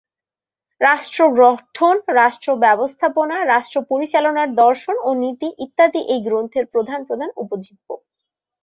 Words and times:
রাষ্ট্র 0.81 1.19
গঠন, 1.39 1.95
রাষ্ট্র 2.13 2.49
ব্যবস্থাপনা, 2.57 3.37
রাষ্ট্র 3.45 3.77
পরিচালনার 3.89 4.49
দর্শন 4.55 4.95
ও 5.03 5.09
নীতি 5.21 5.47
ইত্যাদি 5.65 6.01
এই 6.13 6.21
গ্রন্থের 6.21 6.65
প্রধান 6.65 6.99
প্রধান 7.09 7.29
উপজীব্য। 7.35 7.87